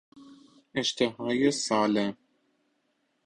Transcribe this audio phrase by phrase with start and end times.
[0.75, 2.17] اشتهای سالم